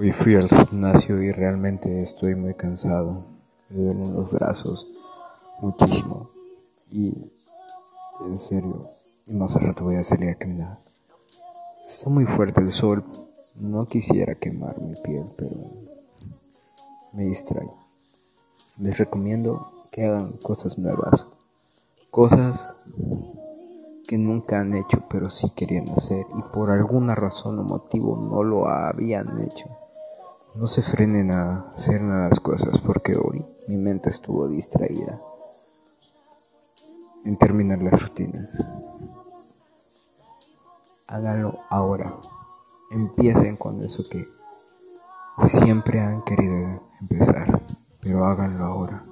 Hoy 0.00 0.12
fui 0.12 0.34
al 0.34 0.48
gimnasio 0.48 1.22
y 1.22 1.30
realmente 1.30 2.00
estoy 2.00 2.34
muy 2.34 2.54
cansado. 2.54 3.22
Me 3.68 3.82
duelen 3.82 4.14
los 4.14 4.30
brazos 4.30 4.88
muchísimo. 5.60 6.26
Y 6.90 7.12
en 8.24 8.38
serio, 8.38 8.80
y 9.26 9.34
más 9.34 9.54
al 9.56 9.64
rato 9.64 9.84
voy 9.84 9.96
a 9.96 10.04
salir 10.04 10.30
a 10.30 10.36
caminar. 10.36 10.78
Está 11.86 12.08
muy 12.08 12.24
fuerte 12.24 12.62
el 12.62 12.72
sol. 12.72 13.04
No 13.56 13.84
quisiera 13.84 14.34
quemar 14.36 14.80
mi 14.80 14.94
piel, 15.02 15.26
pero 15.36 15.56
me 17.12 17.24
distrae. 17.24 17.68
Les 18.80 18.96
recomiendo 18.96 19.60
que 19.92 20.06
hagan 20.06 20.28
cosas 20.42 20.78
nuevas. 20.78 21.26
Cosas 22.10 22.94
que 24.08 24.16
nunca 24.16 24.60
han 24.60 24.74
hecho, 24.74 25.04
pero 25.10 25.28
sí 25.28 25.50
querían 25.54 25.90
hacer 25.90 26.24
y 26.38 26.54
por 26.54 26.70
alguna 26.70 27.14
razón 27.14 27.58
o 27.58 27.64
motivo 27.64 28.16
no 28.16 28.42
lo 28.42 28.66
habían 28.66 29.44
hecho. 29.44 29.66
No 30.56 30.66
se 30.66 30.82
frenen 30.82 31.32
a 31.32 31.60
hacer 31.76 32.02
nada 32.02 32.28
las 32.28 32.40
cosas 32.40 32.78
porque 32.84 33.12
hoy 33.16 33.44
mi 33.68 33.76
mente 33.76 34.10
estuvo 34.10 34.48
distraída 34.48 35.20
en 37.24 37.36
terminar 37.36 37.80
las 37.80 38.02
rutinas. 38.02 38.48
Háganlo 41.08 41.56
ahora. 41.70 42.12
Empiecen 42.90 43.56
con 43.56 43.82
eso 43.84 44.02
que 44.10 44.24
siempre 45.46 46.00
han 46.00 46.22
querido 46.22 46.82
empezar, 47.00 47.62
pero 48.02 48.24
háganlo 48.24 48.64
ahora. 48.64 49.02